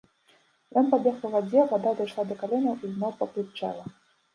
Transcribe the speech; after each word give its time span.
Ён 0.81 0.89
пабег 0.93 1.21
па 1.27 1.31
вадзе, 1.35 1.67
вада 1.75 1.95
дайшла 2.03 2.29
да 2.33 2.41
каленяў 2.43 2.75
і 2.85 2.95
зноў 2.99 3.19
паплытчэла. 3.25 3.91